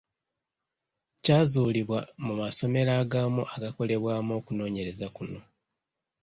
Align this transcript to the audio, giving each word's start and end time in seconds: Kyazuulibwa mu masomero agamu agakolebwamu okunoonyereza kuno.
Kyazuulibwa 1.23 1.99
mu 2.25 2.33
masomero 2.41 2.91
agamu 3.01 3.41
agakolebwamu 3.55 4.31
okunoonyereza 4.39 5.07
kuno. 5.15 5.39